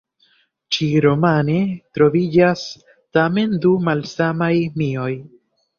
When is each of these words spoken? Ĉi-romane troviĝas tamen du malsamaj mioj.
Ĉi-romane 0.77 1.59
troviĝas 1.99 2.65
tamen 3.19 3.55
du 3.67 3.79
malsamaj 3.91 4.53
mioj. 4.83 5.11